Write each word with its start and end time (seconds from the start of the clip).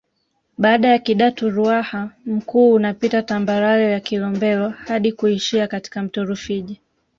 Baada 0.57 0.87
ya 0.87 0.99
Kidatu 0.99 1.49
Ruaha 1.49 2.09
Mkuu 2.25 2.73
unapita 2.73 3.21
tambarare 3.21 3.91
ya 3.91 3.99
Kilombero 3.99 4.69
hadi 4.69 5.11
kuishia 5.11 5.67
katika 5.67 6.01
mto 6.03 6.23
Rufiji 6.25 6.81